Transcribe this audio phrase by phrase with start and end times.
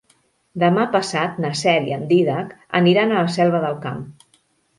[0.61, 4.03] Demà passat na Cel i en Dídac aniran a la Selva del Camp.